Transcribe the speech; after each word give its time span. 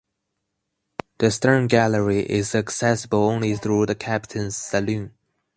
The 1.19 1.29
stern 1.29 1.67
gallery 1.67 2.21
is 2.21 2.55
accessible 2.55 3.19
only 3.25 3.55
through 3.55 3.85
the 3.85 3.93
Captain's 3.93 4.57
saloon. 4.57 5.13